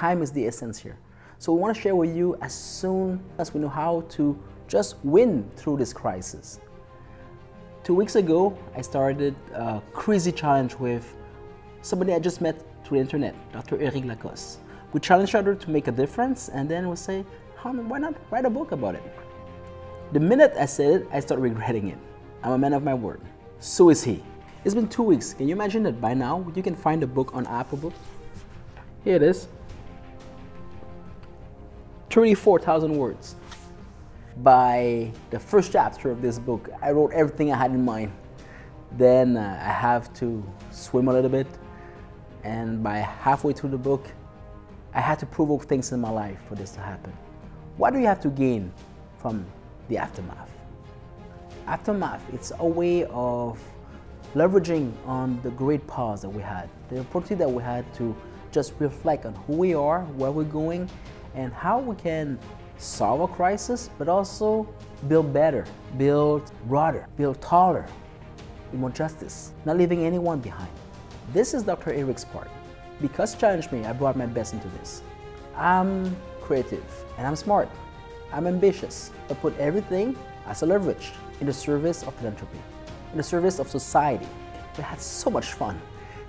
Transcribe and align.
time 0.00 0.22
is 0.22 0.32
the 0.32 0.46
essence 0.46 0.78
here. 0.78 0.96
So 1.38 1.52
we 1.52 1.60
want 1.60 1.76
to 1.76 1.80
share 1.80 1.94
with 1.94 2.16
you 2.16 2.34
as 2.40 2.54
soon 2.54 3.22
as 3.36 3.52
we 3.52 3.60
know 3.60 3.68
how 3.68 4.02
to 4.16 4.22
just 4.66 4.96
win 5.04 5.32
through 5.56 5.76
this 5.76 5.92
crisis. 5.92 6.58
Two 7.84 7.94
weeks 7.94 8.16
ago, 8.16 8.56
I 8.74 8.80
started 8.80 9.34
a 9.52 9.82
crazy 9.92 10.32
challenge 10.32 10.74
with 10.76 11.04
somebody 11.82 12.14
I 12.14 12.18
just 12.18 12.40
met 12.40 12.56
through 12.82 12.96
the 12.98 13.02
internet, 13.02 13.34
Dr. 13.52 13.78
Eric 13.78 14.04
Lacoste. 14.06 14.60
We 14.94 15.00
challenge 15.00 15.30
each 15.30 15.34
other 15.34 15.54
to 15.54 15.70
make 15.70 15.86
a 15.86 15.92
difference, 15.92 16.48
and 16.48 16.66
then 16.66 16.88
we 16.88 16.96
say, 16.96 17.24
why 17.62 17.98
not 17.98 18.14
write 18.30 18.46
a 18.46 18.50
book 18.50 18.72
about 18.72 18.94
it? 18.94 19.02
The 20.12 20.20
minute 20.20 20.54
I 20.58 20.64
said 20.64 21.02
it, 21.02 21.08
I 21.12 21.20
started 21.20 21.42
regretting 21.42 21.88
it. 21.88 21.98
I'm 22.42 22.52
a 22.52 22.58
man 22.58 22.72
of 22.72 22.82
my 22.82 22.94
word. 22.94 23.20
So 23.58 23.90
is 23.90 24.02
he. 24.02 24.22
It's 24.64 24.74
been 24.74 24.88
two 24.88 25.02
weeks. 25.02 25.34
Can 25.34 25.46
you 25.46 25.54
imagine 25.54 25.82
that 25.82 26.00
by 26.00 26.14
now 26.14 26.34
you 26.54 26.62
can 26.62 26.74
find 26.74 27.02
a 27.02 27.06
book 27.06 27.34
on 27.34 27.46
Apple 27.46 27.78
Books? 27.78 27.98
Here 29.04 29.16
it 29.16 29.22
is 29.22 29.48
34,000 32.10 32.96
words. 32.96 33.36
By 34.38 35.12
the 35.30 35.38
first 35.38 35.72
chapter 35.72 36.10
of 36.10 36.20
this 36.20 36.38
book, 36.38 36.68
I 36.82 36.90
wrote 36.90 37.12
everything 37.12 37.52
I 37.52 37.56
had 37.56 37.70
in 37.70 37.84
mind. 37.84 38.12
Then 38.96 39.36
uh, 39.36 39.62
I 39.64 39.70
have 39.70 40.12
to 40.14 40.44
swim 40.72 41.06
a 41.06 41.12
little 41.12 41.30
bit, 41.30 41.46
and 42.42 42.82
by 42.82 42.98
halfway 42.98 43.52
through 43.52 43.70
the 43.70 43.78
book, 43.78 44.08
I 44.92 45.00
had 45.00 45.20
to 45.20 45.26
provoke 45.26 45.66
things 45.66 45.92
in 45.92 46.00
my 46.00 46.10
life 46.10 46.38
for 46.48 46.56
this 46.56 46.72
to 46.72 46.80
happen. 46.80 47.12
What 47.76 47.92
do 47.92 48.00
you 48.00 48.06
have 48.06 48.20
to 48.22 48.28
gain 48.28 48.72
from 49.18 49.46
the 49.88 49.98
aftermath? 49.98 50.50
Aftermath, 51.66 52.22
it's 52.32 52.50
a 52.58 52.66
way 52.66 53.04
of 53.04 53.60
leveraging 54.34 54.92
on 55.06 55.40
the 55.42 55.50
great 55.50 55.86
pause 55.86 56.22
that 56.22 56.28
we 56.28 56.42
had, 56.42 56.68
the 56.88 56.98
opportunity 56.98 57.36
that 57.36 57.50
we 57.50 57.62
had 57.62 57.84
to 57.94 58.16
just 58.50 58.72
reflect 58.80 59.26
on 59.26 59.34
who 59.46 59.52
we 59.52 59.74
are, 59.74 60.02
where 60.16 60.32
we're 60.32 60.42
going, 60.42 60.90
and 61.34 61.52
how 61.52 61.78
we 61.78 61.96
can 61.96 62.38
solve 62.78 63.20
a 63.20 63.28
crisis, 63.28 63.90
but 63.98 64.08
also 64.08 64.68
build 65.08 65.32
better, 65.32 65.64
build 65.98 66.50
broader, 66.66 67.06
build 67.16 67.40
taller, 67.40 67.86
more 68.72 68.90
justice, 68.90 69.52
not 69.64 69.76
leaving 69.76 70.04
anyone 70.04 70.40
behind. 70.40 70.70
This 71.32 71.54
is 71.54 71.62
Dr. 71.62 71.92
Eric's 71.92 72.24
part. 72.24 72.48
Because 73.00 73.34
challenged 73.34 73.72
me, 73.72 73.84
I 73.84 73.92
brought 73.92 74.16
my 74.16 74.26
best 74.26 74.52
into 74.52 74.68
this. 74.68 75.02
I'm 75.56 76.16
creative 76.40 76.84
and 77.18 77.26
I'm 77.26 77.36
smart. 77.36 77.68
I'm 78.32 78.46
ambitious. 78.46 79.10
I 79.28 79.34
put 79.34 79.56
everything 79.58 80.16
as 80.46 80.62
a 80.62 80.66
leverage 80.66 81.12
in 81.40 81.46
the 81.46 81.52
service 81.52 82.02
of 82.02 82.14
philanthropy, 82.14 82.58
in 83.12 83.16
the 83.16 83.22
service 83.22 83.58
of 83.58 83.68
society. 83.68 84.26
We 84.76 84.84
had 84.84 85.00
so 85.00 85.30
much 85.30 85.52
fun 85.52 85.80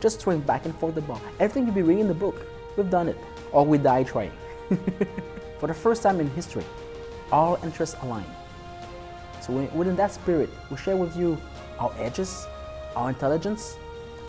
just 0.00 0.20
throwing 0.20 0.40
back 0.40 0.64
and 0.64 0.74
forth 0.76 0.94
the 0.94 1.00
ball. 1.02 1.20
Everything 1.40 1.66
you'd 1.66 1.74
be 1.74 1.82
reading 1.82 2.02
in 2.02 2.08
the 2.08 2.14
book, 2.14 2.46
we've 2.76 2.90
done 2.90 3.08
it, 3.08 3.18
or 3.52 3.64
we 3.64 3.78
die 3.78 4.04
trying. 4.04 4.32
For 5.58 5.66
the 5.66 5.74
first 5.74 6.02
time 6.02 6.20
in 6.20 6.30
history, 6.30 6.64
all 7.32 7.58
interests 7.62 7.96
align. 8.02 8.26
So 9.40 9.52
within 9.74 9.96
that 9.96 10.12
spirit, 10.12 10.50
we 10.70 10.76
share 10.76 10.96
with 10.96 11.16
you 11.16 11.38
our 11.78 11.92
edges, 11.98 12.46
our 12.94 13.08
intelligence, 13.08 13.76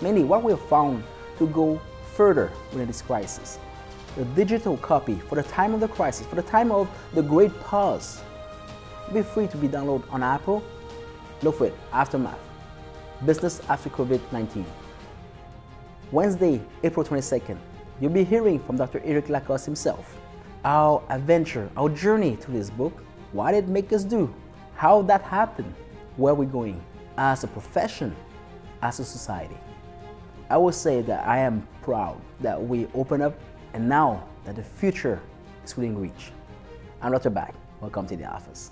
mainly 0.02 0.24
what 0.24 0.44
we 0.44 0.52
have 0.52 0.62
found 0.62 1.04
to 1.38 1.48
go 1.48 1.82
further 2.16 2.52
within 2.72 2.88
this 2.88 3.02
crisis. 3.02 3.60
The 4.16 4.26
digital 4.26 4.78
copy 4.78 5.16
for 5.16 5.36
the 5.36 5.44
time 5.44 5.74
of 5.74 5.80
the 5.80 5.88
crisis, 5.88 6.26
for 6.26 6.36
the 6.36 6.42
time 6.42 6.72
of 6.72 6.90
the 7.14 7.22
great 7.22 7.58
pause, 7.62 8.22
be 9.14 9.22
free 9.22 9.48
to 9.48 9.58
be 9.58 9.68
downloaded 9.68 10.12
on 10.12 10.24
Apple. 10.24 10.64
Look 11.42 11.58
for 11.58 11.68
it, 11.68 11.76
Aftermath, 11.94 12.40
Business 13.26 13.62
After 13.70 13.90
COVID-19. 13.90 14.66
Wednesday, 16.12 16.62
April 16.84 17.06
22nd, 17.06 17.58
you'll 18.02 18.12
be 18.12 18.24
hearing 18.24 18.60
from 18.60 18.78
Dr. 18.78 19.02
Eric 19.04 19.30
Lacoste 19.30 19.66
himself. 19.66 20.18
Our 20.66 21.02
adventure, 21.10 21.70
our 21.78 21.88
journey 21.88 22.36
to 22.36 22.52
this 22.52 22.70
book, 22.70 23.02
what 23.32 23.54
it 23.54 23.70
make 23.70 23.94
us 23.94 24.04
do, 24.04 24.34
how 24.76 25.02
that 25.04 25.22
happened, 25.22 25.74
where 26.18 26.34
we're 26.34 26.50
going 26.50 26.82
as 27.18 27.46
a 27.46 27.48
profession, 27.48 28.14
as 28.82 29.00
a 29.00 29.06
society. 29.06 29.58
I 30.50 30.58
will 30.58 30.74
say 30.74 31.02
that 31.04 31.26
I 31.26 31.38
am 31.38 31.66
proud 31.82 32.20
that 32.42 32.62
we 32.62 32.88
open 32.94 33.22
up 33.22 33.40
and 33.74 33.88
now 33.88 34.28
that 34.44 34.58
the 34.58 34.64
future 34.64 35.22
is 35.64 35.78
within 35.78 35.98
reach. 35.98 36.32
I'm 37.02 37.14
Dr. 37.14 37.30
Back. 37.30 37.54
Welcome 37.80 38.08
to 38.08 38.18
the 38.18 38.26
office. 38.26 38.72